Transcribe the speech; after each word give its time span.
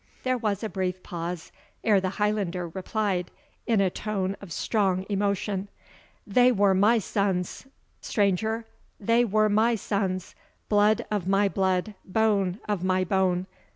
There 0.23 0.35
was 0.39 0.63
a 0.63 0.67
brief 0.67 1.03
pause 1.03 1.51
ere 1.83 2.01
the 2.01 2.09
Highlander 2.17 2.67
replied, 2.69 3.29
in 3.67 3.79
a 3.79 3.91
tone 3.91 4.35
of 4.41 4.51
strong 4.51 5.05
emotion, 5.09 5.67
"They 6.25 6.51
were 6.51 6.73
my 6.73 6.97
sons, 6.97 7.67
stranger 8.01 8.65
they 8.99 9.23
were 9.23 9.47
my 9.47 9.75
sons! 9.75 10.33
blood 10.69 11.05
of 11.11 11.27
my 11.27 11.47
blood 11.49 11.93
bone 12.03 12.59
of 12.67 12.83
my 12.83 13.03
bone! 13.03 13.45